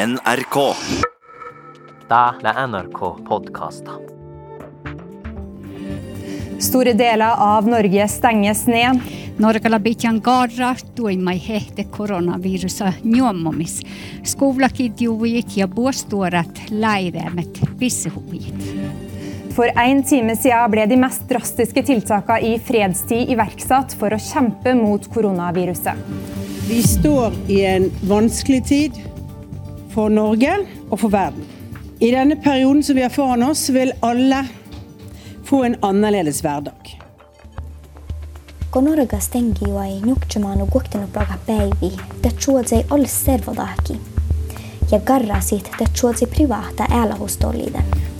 [0.00, 0.56] NRK.
[2.08, 2.18] Det
[2.48, 3.98] er NRK-podkaster.
[6.62, 9.02] Store deler av Norge stenges ned.
[9.44, 13.82] Norge la bitjan garra tuimai hehte koronavirusa njuommomis.
[14.24, 18.72] Skovlakid juujit ja buostuorat läireemet pissehuujit.
[19.52, 24.72] For en time siden ble de mest drastiske tiltakene i fredstid iverksatt for å kjempe
[24.80, 26.08] mot koronaviruset.
[26.70, 29.00] Vi står i en vanskelig tid
[29.94, 30.54] for Norge
[30.90, 31.44] og for verden.
[32.00, 34.44] I denne perioden som vi har foran oss, vil alle
[35.44, 36.96] få en annerledes hverdag.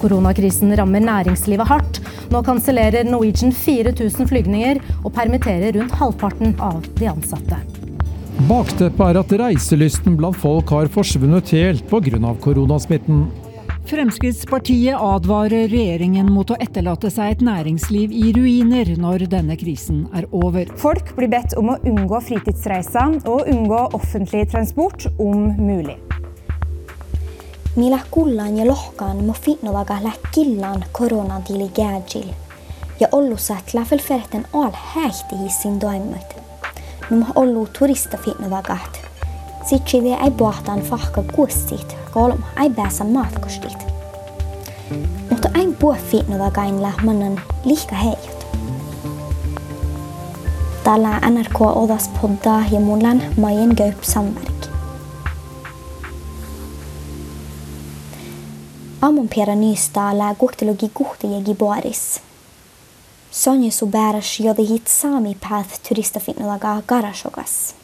[0.02, 2.00] Koronakrisen rammer næringslivet hardt.
[2.30, 7.79] Nå kansellerer Norwegian 4000 flygninger og permitterer rundt halvparten av de ansatte.
[8.48, 12.30] Bakteppet er at reiselysten blant folk har forsvunnet helt pga.
[12.40, 13.26] koronasmitten.
[13.90, 20.24] Fremskrittspartiet advarer regjeringen mot å etterlate seg et næringsliv i ruiner når denne krisen er
[20.32, 20.72] over.
[20.80, 25.98] Folk blir bedt om å unngå fritidsreiser og unngå offentlig transport om mulig.
[27.76, 32.32] Millä kullan ja lohkaan mo fitnovaga läkkillan koronatili gääjil.
[33.00, 36.49] Ja ollusat läfelferten al häihti hissin doimmut.
[37.34, 39.00] Ollu turista fitnovagat.
[39.64, 43.86] Sitsi vie ei puhtaan fahka kuussit, kolma ei päässä matkostit.
[45.30, 48.46] Mutta ei puhu fitnovagainla mannen lika heijut.
[50.84, 54.50] Täällä NRK Odas podda ja mullan Majen Gaup Sandberg.
[59.02, 62.20] Aamun Pera Nystala kuhtalogi kuhtijegi Boris.
[62.20, 62.29] Sonja
[63.30, 67.74] Suberas jodi hit Sami Path turistafitnolaga Garashogas.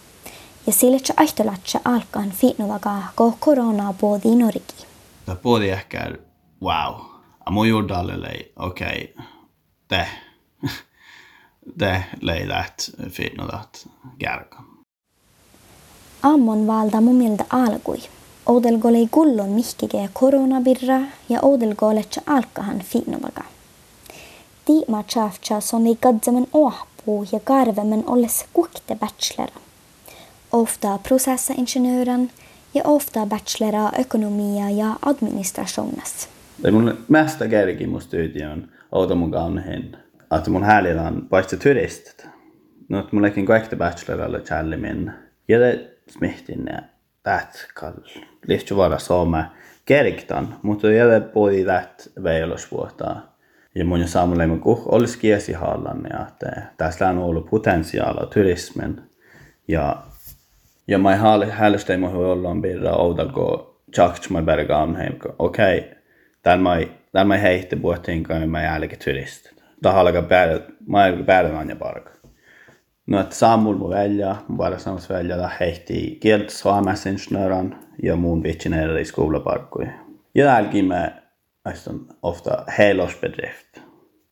[0.67, 4.87] Ja sille aihtolatse alkaan fitnolaga ko korona både i Norgi.
[5.27, 6.13] Det både ehkä
[6.63, 6.95] wow.
[7.47, 8.15] A mun juurdalle
[8.57, 9.25] okei, okay,
[9.89, 10.07] te,
[11.79, 13.87] te lei läht fitnolat
[14.19, 14.63] kärka.
[16.23, 18.03] Ammon valda mun mieltä alkui.
[18.47, 23.56] Oudelgole gullon mihkige koronabirra ja oudelgoletse alkahan fitnovaga.
[24.67, 29.61] Tiima tjafcha som i gadzamen åhpu ja karvemen olles kukte bachelora.
[30.53, 32.31] Ofta prosessaingenjören
[32.75, 36.29] ja ofta bachelora ökonomia ja administrationas.
[36.63, 39.97] Det mun mesta kärki mun studion outa mun kaunhin.
[40.39, 42.27] Että mun häälillä on paitsi turistit.
[42.89, 45.13] No, että mun leikin kaikki bacheloralla challimin.
[45.49, 46.83] Ja det smihtin ja
[47.23, 47.95] tät kall.
[48.47, 49.45] Lihtju vara sooma
[49.85, 53.36] kerktan, mutta det både tät veilusvuotaa.
[53.77, 59.01] Ja mun jo saamulemme kuh olisi kiesihallan ja että tässä on ollut potentiaalia turismin.
[59.69, 59.97] Ja,
[60.89, 61.21] ja mä ei
[62.13, 65.13] voi olla birra outalko tjakt mä bergaan heim.
[65.39, 65.91] Okei, okay,
[66.43, 66.77] täällä mä
[67.13, 69.47] täällä mä heitte puhuttiin kai mä jälkeen turist.
[69.83, 72.11] Tahallaga päällä, mä ei päällä anja parka.
[73.07, 78.99] No, että saamul mun välja, bara samassa välja, da heitti kieltä suomaisinsinööran ja mun vitsineen
[78.99, 79.93] i skolaparkkuja.
[80.35, 80.89] Ja jälkeen
[81.67, 83.81] mä on ofta helårsbedrift.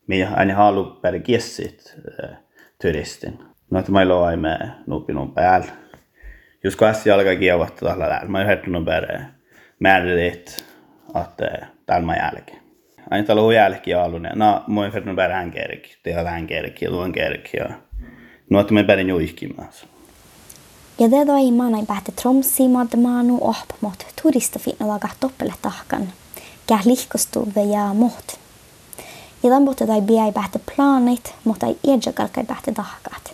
[0.06, 2.36] Men aina halu per kiessit äh,
[2.82, 3.38] turistin.
[3.70, 5.72] No, että meillä on me nupinun päällä.
[6.64, 9.18] Jos kassi alkaa kievata tällä lähellä, mä oon hörtunut per
[9.80, 10.64] määrälit,
[11.14, 12.62] että mä jälkeen.
[13.10, 16.84] Aina täällä on jälkeen ollut, no, mä oon hörtunut per hän kerki, tehdä hän kerki
[16.84, 17.56] ja luon kerki.
[18.50, 19.68] No, että me perin juiskimaan.
[20.98, 26.02] Ja det då i manai päätä Tromsi madmanu ohpamot turistafitnovaga toppele tahkan.
[26.02, 26.23] Käh lihkostuve ja
[27.94, 28.38] mot.
[29.42, 33.32] Ja dan botte dai biai päätä planit, mutta ei edjakalkai päätä tahkat.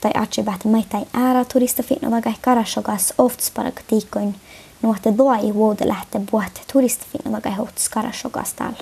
[0.00, 4.34] Tai atse päätä maitai äära turistafitnovaga karashogas ofts paragtiikoin
[4.82, 8.72] nuotte doi vuode lähte buot turistafitnovaga hots karashogas tal.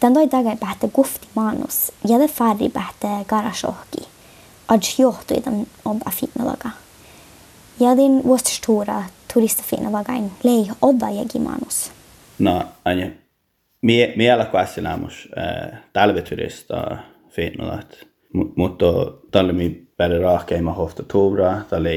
[0.00, 4.08] Tän doi dagai päätä gufti manus ja det färri päätä karashohki.
[4.68, 6.70] Adj johtui tämän ompa fitnovaga.
[7.80, 9.02] Ja din vuostustura
[9.34, 11.95] turistafitnovagain lei odda jägimanus.
[12.38, 13.06] No, aina
[13.82, 16.96] mie, miellä kuässinämus äh, talveturista
[17.28, 18.06] fitnolat.
[18.56, 18.86] Mutta
[19.30, 21.90] tällä mi bättre rahkeima hofta tora, tällä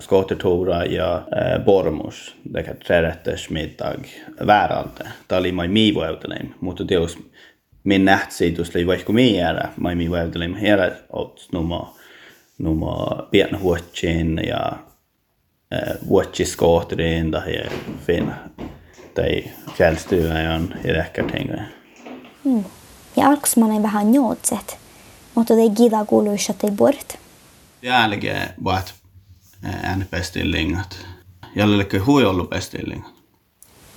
[0.00, 4.04] skotertora ja äh, bormus, det kan trerätters middag
[4.46, 5.04] väralde.
[5.28, 7.18] Tällä mai mi vuotelim, mutta teos
[7.84, 11.94] min nähtsiitus li vaikka mi ära, mai mi vuotelim hera ots numa
[12.58, 14.72] numa pienä huotsin ja
[15.74, 17.62] äh, vuotsiskohterin tai
[18.06, 18.32] fin
[19.14, 19.44] tai
[19.74, 21.62] fjällstugan i räkkartinga.
[22.44, 22.64] Mm.
[23.16, 24.78] Ja alkusmanen vähän joutset,
[25.34, 27.18] mutta ei gida kuuluisa tai bort.
[27.82, 28.94] Jälkeen vaat
[29.82, 31.06] äänepästillingat.
[31.56, 33.14] Jälleen hui ollut pestillingat.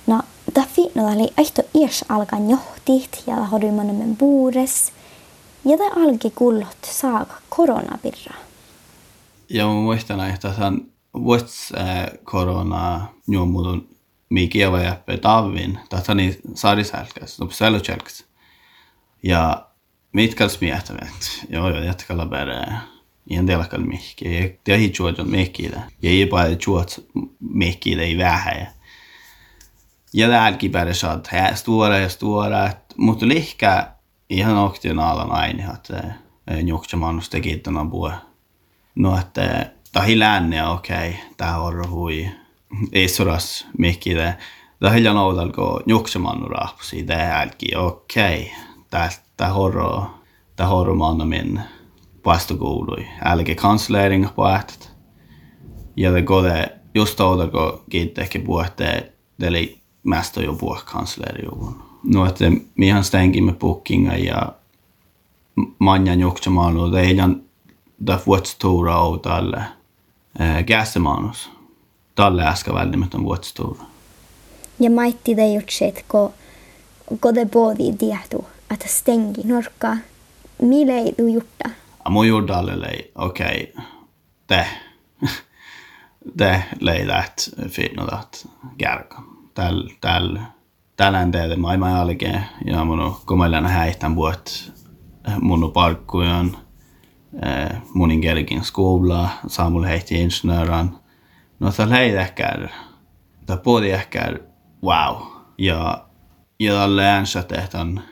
[0.06, 0.22] No,
[0.54, 4.92] ta fiitno oli aihto ies alkan johtit ja horymanen buures.
[5.64, 8.34] Ja ta alki kullot saak koronapirra.
[9.48, 10.80] Ja mä muistan, että tämän
[11.14, 11.72] vuots
[12.24, 13.88] korona juomudun
[14.28, 18.24] mikä vai jäppe tavin, tätä niin saarisälkäs, no selutjälkäs.
[19.22, 19.66] Ja
[20.12, 22.82] mitkäls miettävät, joo joo, jätkällä perää.
[23.30, 25.70] Ihan telkalla mihki, ja tehi juodon mihkiä.
[26.02, 27.06] Ja ei paljon juot
[27.40, 28.68] mihkiä ei vähän.
[30.12, 33.92] Ja täälläkin perä saat stora ja stora, mutta lihkä
[34.30, 36.14] ihan oktion alan aina, että
[36.64, 38.12] juoksemanus teki tämän puhe.
[38.94, 42.30] No, että tahi länne, okei, okay, tää on hui.
[42.92, 44.34] Ei soras mihkiä.
[44.80, 48.52] Tahi lanoudalko juoksemannu rahpusi, täälläkin, okei.
[48.90, 49.08] Okay.
[49.36, 50.06] Tää horro,
[50.56, 51.60] tää horro manna min
[52.24, 53.06] vastukuului.
[53.24, 54.90] Älge kanslering på ätet.
[55.96, 59.02] Ja det går det just då ko kiittääkin puhutteen,
[59.42, 61.48] eli mästä jo puhua kansleri
[62.02, 62.44] No, että
[62.74, 64.52] mihan stängimme bookinga ja
[65.78, 67.34] manjan juoksemaan, det är
[68.06, 69.64] da vuotstora och tälle
[70.40, 71.50] äh, gäsemanus.
[72.18, 73.84] Tälle äsken välttämättä vuotstora.
[74.80, 76.34] Ja maitti gjort sitt, ko,
[77.20, 79.96] ko det både tietu, että stengi norka.
[80.62, 81.70] Mille ei gjort det?
[82.08, 83.84] Mun gjorde lei, okej, okay.
[84.48, 84.66] det,
[86.38, 88.48] det lei läht finnodat
[88.78, 89.22] kärka.
[89.54, 90.38] Täl, täl,
[90.96, 94.72] tällään teille maailman jälkeen ja mun komelan häihtän vuot
[95.40, 96.56] mun parkkujen
[97.94, 100.98] mun kerkin skola, Samuel heitti insinööran.
[101.60, 102.68] No se lei ehkä,
[103.46, 104.32] det både ehkä
[104.82, 105.22] wow.
[105.58, 106.06] Ja,
[106.58, 108.02] ja tälle äänsä tehtävän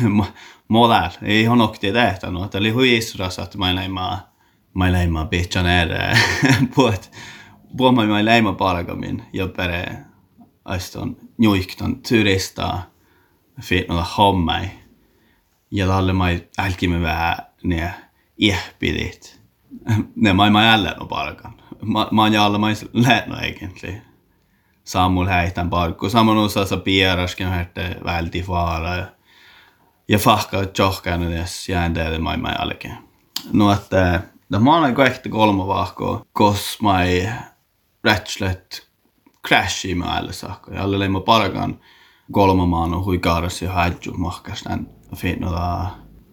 [0.68, 1.10] modell.
[1.22, 4.30] Ei hon åkte det että no, oli huisras att mä leima
[4.74, 6.18] mä leima bitchan är
[6.74, 7.10] på ett
[7.78, 9.96] på mä mä leima parkamin ja pere
[10.64, 12.78] aston juikton turista
[13.60, 14.70] fit no hommai
[15.70, 16.26] ja tälle mä
[16.58, 17.94] älkimme vähän ne
[18.38, 19.40] ihpidit
[20.16, 24.02] ne mä mä no parkan mä mä jalla mä lähno egentligen
[24.84, 29.06] Samuel häitän parkku samoin osassa pieraskin hette välti fara
[30.08, 32.98] ja fahka johkaan edes jään teille mai alkeen.
[33.52, 37.28] No että no mä olen kaikki kolme vahkoa, kos mai
[38.04, 38.90] rätslet
[39.48, 40.74] crashi mä alle saakka.
[40.74, 41.80] Ja alle mä parkan
[42.32, 44.86] kolme maano hui kaaras ja hajju mahkas nän
[45.16, 45.86] finnoda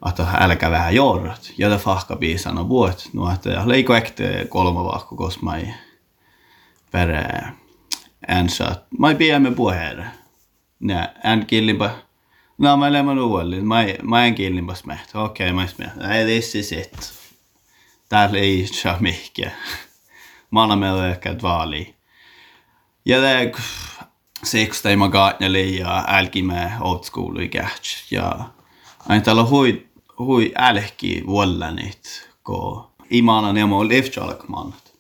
[0.10, 1.54] että älkä vähän jorrat.
[1.58, 3.10] Ja det fahka biisana vuot.
[3.34, 5.74] Että ja leiko ekte kolme vahko kos mai
[6.92, 7.10] per
[8.28, 8.76] ensä.
[8.98, 10.06] Mai piemme puheere.
[10.82, 11.90] Ja en killimpa
[12.58, 13.68] No, mä lämman uudelleen.
[13.68, 15.20] Mä, mä en killimpas mehtä.
[15.20, 15.96] Okei, okay, mä smeh.
[15.96, 17.14] Nej, this is it.
[18.10, 19.52] Täällä ei saa mihkiä.
[20.52, 21.96] Mä annan meille ehkä vaali.
[23.06, 23.56] Ja det
[24.44, 26.72] siksi teima kaatneli ja älkimme
[27.44, 28.14] i catch.
[28.14, 28.40] Ja
[29.10, 29.87] aina täällä hui,
[30.20, 34.94] hui älki vuollanit, ko imana nemo livtjalkmannat.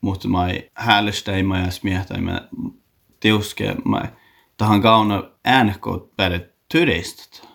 [0.00, 2.40] Mutta mä häälesteimme ja smiehtaimme
[3.20, 3.76] tiuske.
[3.84, 4.02] Mä
[4.56, 7.48] tahan kauna äänekot pädet turistit.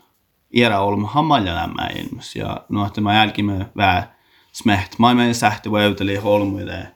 [0.54, 4.16] Era olemme hammaljalämmä ilmassa ja että mä jälkimme vähän
[4.52, 5.00] smeht.
[5.00, 6.88] Mä menen sähti väyteli holmuille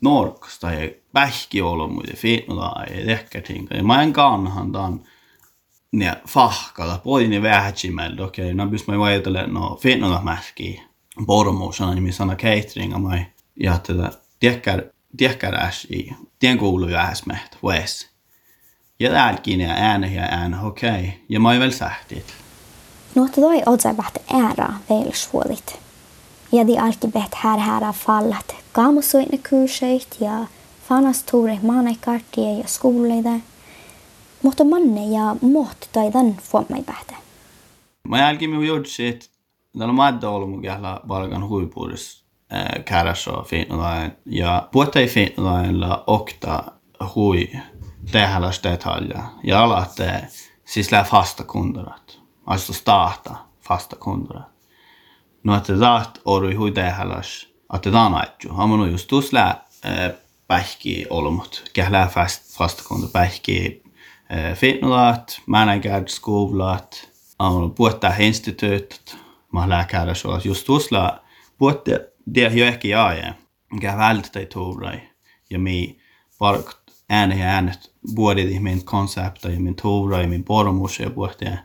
[0.00, 3.76] norkasta ja pähki olmuille fiinnulla ja tehkätinka.
[3.76, 5.00] Ja mä en kannahan tämän
[5.96, 10.82] ne fahkalla, puolin ne vähätsimellä, okei, okay, no pys mä väytele no fiinnulla mähkiä.
[11.26, 13.24] Pormuusana nimi sana cateringa mä
[13.60, 14.10] ja tätä
[15.16, 18.10] tiekär äsi, tien kuuluu vähäsmeht, vähäs.
[19.00, 20.90] Ja täälläkin ja ääne ja ääne, okei.
[20.90, 21.10] Okay.
[21.28, 22.34] Ja mä väl sähtit.
[23.14, 25.78] No, että toi otsai bahte ära välsuolit.
[26.52, 30.46] Ja di alki bet här här fallat kaamusuitne kurseit ja
[30.88, 33.40] fanas tuure maanaikartie ja skoleide.
[34.46, 37.14] Mutta manne ja muut tai tän fuommai bahte.
[38.08, 39.30] Mä jälkeen gjort sit,
[39.78, 42.24] täällä on madda ollut mun kähla valkan huipuudessa
[42.84, 44.12] kärässä finnodain.
[44.26, 46.64] Ja puhuta ei finnodainilla okta
[47.14, 47.50] hui.
[49.42, 50.22] Jag alla att eh,
[50.64, 52.18] siis lää fasta kunderat.
[52.46, 54.50] Alltså starta fasta kunderat.
[55.42, 58.52] No että taht orui hui tehdäläs, että tämä on aitju.
[58.52, 59.64] Hamon just tuossa lää
[60.46, 61.70] pähki olmut.
[61.72, 63.85] Kählää fast, fasta kunderat pähki
[64.30, 69.16] eh, fitnulat, mänägärd, skolat, Hamon puhuttaa instituutit.
[69.52, 71.20] Mä lää käydä så just tuossa
[71.58, 71.98] puhuttaa
[72.34, 73.34] det jo ehkä jää.
[73.80, 75.00] Käy välttää tuurai.
[75.50, 75.98] Ja mi
[76.38, 76.78] parkt
[77.08, 81.10] ääne ja äänet både i min koncept och i min tora i min pormos ja
[81.10, 81.58] puhuttiin.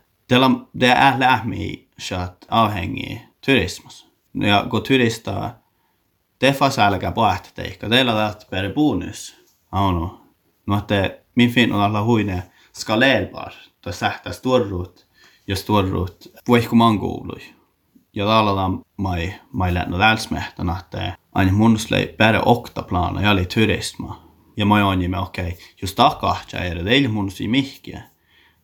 [0.74, 4.06] Det är lähmi att avhängi turismus.
[4.32, 5.52] När jag går turista,
[6.38, 7.90] det fast älkä pohta teikka.
[7.90, 9.36] Teillä on per bonus.
[9.72, 10.10] Aunu.
[10.68, 13.52] No, että min fin on alla huine skalerbar.
[13.82, 15.08] Ta sähtä storrut
[15.48, 17.42] ja storrut voihku manguului.
[18.14, 18.52] Ja täällä
[18.98, 24.32] mai mai lähtnyt läsmehtän, että aina mun slei bära okta plana, jag oli turisma.
[24.58, 28.04] Ja mä oon okei, okay, just takahtja er, det ei mun si mihkiä.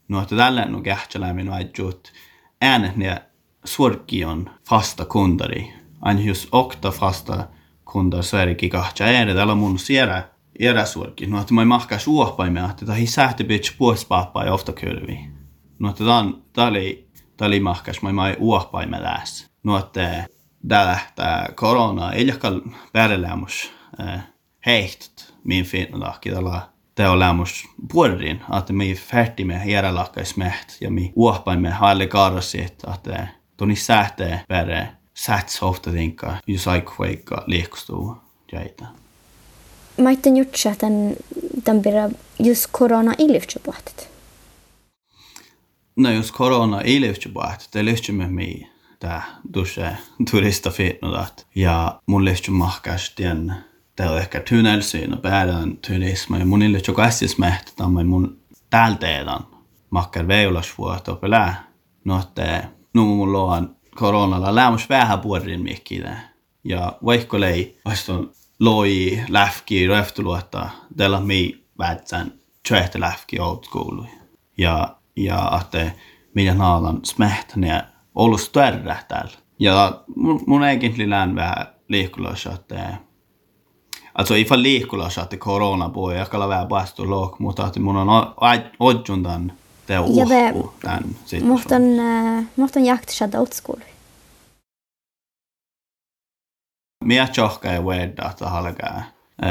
[0.08, 2.14] No, että tällä no kähtsä lämmin vaidjut
[2.62, 3.22] äänet ne
[3.64, 5.74] suorki on fasta kundari.
[6.02, 7.48] Aina just okta fasta
[7.86, 11.26] kundar Sverikin kahtja er, tällä mun sielä eräsuorki.
[11.26, 15.30] No, että mä mahkaa suohpaimme, että tämä sähti bitch puolespaappaa ja ofta kylvi.
[15.80, 16.04] No, että
[16.54, 19.50] tämä oli, tämä oli mahkas, mä ei uohpaimme läs.
[19.64, 20.28] No, että
[20.68, 22.52] tämä lähtää korona, ei jakka
[22.94, 23.72] päädellämus
[24.66, 26.62] heihtot min finnlaki tällä
[26.98, 33.76] det on lämmus puorin, että me färdimme järjelakkaismeht ja me uohpaimme haille karrasit, että toni
[33.76, 38.18] sähtee pere säts ofta tinka, jos aikkuikka liikustuu
[38.52, 38.86] jäitä.
[39.98, 41.16] Mä itten jutsa tämän,
[41.64, 44.10] tämän pidä just korona iliftsupahtet.
[45.96, 49.24] No jos korona iliftsupahtet, det lyhtsemme me tää
[49.54, 49.98] dusse
[50.32, 53.54] turista fitnodat ja mun lyhtsum mahkas tien
[53.98, 58.38] det on ehkä tunnelsyyn päädän turisma ja monille joka äsjes mähtä mä mun
[58.70, 59.48] täälteedan
[59.90, 61.68] makkar veulasvuoto pelää.
[62.06, 66.18] No että nu mun loan koronalla lämmus vähän puorin mikkitä.
[66.64, 72.34] Ja vaikka lei vastaan loi läfki röftuluotta della mi vätsän
[72.68, 74.04] tjöhtä läfki old school.
[74.58, 75.92] Ja ja että
[76.34, 77.84] minä naalan smähtäne
[78.16, 79.38] ollut större täällä.
[79.60, 82.98] Ja mun, mun egentlig lään vähän liikkulossa, että
[84.18, 88.34] Alltså ifall liikulla saatte korona på, jag kallar väl bastu lok, mutta että mun on
[88.80, 89.54] odjun tämän
[89.88, 91.48] te uhku tämän situaation.
[91.48, 91.82] Muhtan,
[92.56, 93.40] muhtan jakt shada
[97.08, 97.16] utskul.
[97.16, 99.04] Mia tjohka ja vedda että halkaa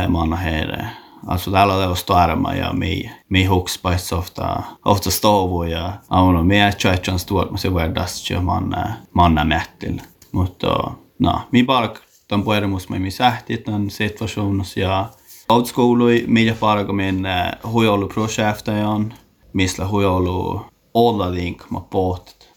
[0.09, 0.87] manna heire.
[1.27, 6.73] Alltså täällä on starma ja mi, mi huks paits ofta, ofta stovu ja auna mia
[6.73, 10.01] tjohkan stuot, mutta se veddas jo manna, manna mättil.
[10.33, 11.89] Mutta no, mi bara
[12.29, 15.11] tämän puhumus me sähti tämän situationissa ja
[15.49, 17.27] outskoului meidän parkomin
[17.65, 19.15] huijolu projektajan,
[19.53, 22.49] missä huijolu olla link mä poht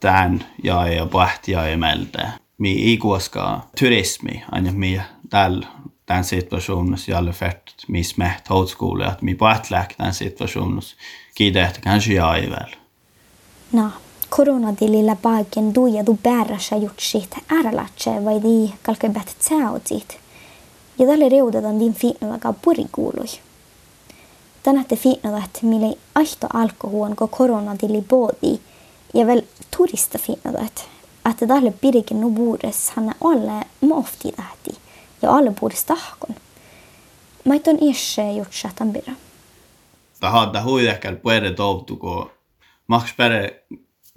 [0.00, 2.39] tämän ja ja pahti ja emeltä.
[2.60, 5.00] Mi ikuaska turismi aina mi
[5.30, 5.66] tällä
[6.06, 10.96] tämän situationissa ja alle färt mi smäht outskoulu att mi pahtläk tämän situationissa
[11.34, 12.76] kiitä että kanske jag är väl.
[13.72, 13.90] No,
[14.28, 20.18] koronadilillä paiken duja du bärrasha jutsit ärlatse vai di kalke bet tsautsit.
[20.98, 23.28] Ja tälle reudetaan din fiinnodaga purikuului.
[24.62, 28.60] Tänätte fiinnodat mille aihto alkohuon ko koronadili boodi
[29.14, 29.42] ja vel
[29.76, 30.88] turista fiinnodat.
[31.30, 34.70] Että tälle pirikin nu buures hanna alle mofti tähti
[35.22, 36.36] ja alle buures tahkon.
[37.44, 39.12] Maiton ishe jutsa tambira.
[40.20, 42.30] Ta hadda huidekkäl puede toutuko
[42.86, 43.64] maks pere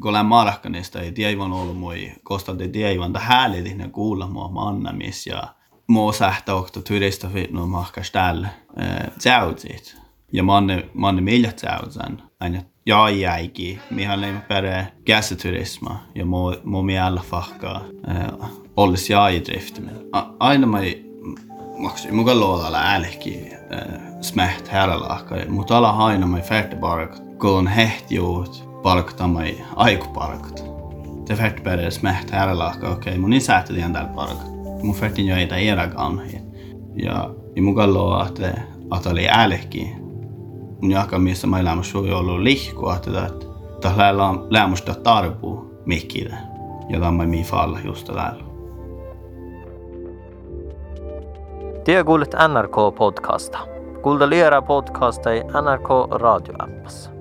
[0.02, 5.28] kun olen Markkanista, ei tiedä ollut moi, kosta te tiedä, että häälitinen kuulla mua mannamis
[5.28, 5.44] ja
[5.88, 8.50] mua sähtä okto turista fitnu mahkas tällä
[9.18, 9.98] tsäutsit.
[10.32, 16.84] Ja manne, manne millä tsäutsan, aina ja jäiki, mihän leimme pere käsiturisma ja mua, mua
[16.84, 17.82] miellä fahkaa
[18.78, 19.96] olisi jaidriftimen.
[20.40, 20.80] Aina mä
[21.78, 23.50] maksoi mukaan luoda äälehki
[24.22, 27.08] smäht härälahka, mutta ala aina mä färte bara
[27.40, 30.64] kun hehtiuut palktamai aikupalkat.
[31.26, 34.52] Te färt bära smäht här laka, okei, okay, mun isähti tien täällä palkat.
[34.84, 36.42] Mun färtin jo eitä ieraganhi.
[36.96, 38.62] Ja, ja mun kallo, että,
[38.98, 40.03] että oli äälehki.
[40.84, 43.96] Mun jaka, missä mä elämä sui ollut lihku, että että
[44.50, 46.38] lämmusta tarpuu mikkide.
[46.90, 48.44] Ja tämä mi falla just täällä.
[51.86, 53.58] Det kuulet NRK-podcasta.
[54.02, 55.30] Kuulda liera podcasta
[55.62, 57.13] NRK radioäppässä.